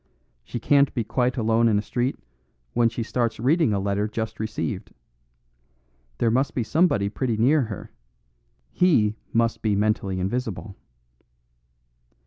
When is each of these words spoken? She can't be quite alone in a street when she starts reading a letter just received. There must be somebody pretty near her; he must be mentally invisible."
She 0.43 0.59
can't 0.59 0.91
be 0.95 1.03
quite 1.03 1.37
alone 1.37 1.67
in 1.67 1.77
a 1.77 1.81
street 1.83 2.17
when 2.73 2.89
she 2.89 3.03
starts 3.03 3.39
reading 3.39 3.71
a 3.71 3.79
letter 3.79 4.07
just 4.07 4.39
received. 4.39 4.95
There 6.17 6.31
must 6.31 6.55
be 6.55 6.63
somebody 6.63 7.07
pretty 7.07 7.37
near 7.37 7.61
her; 7.65 7.91
he 8.71 9.13
must 9.31 9.61
be 9.61 9.75
mentally 9.75 10.19
invisible." 10.19 10.75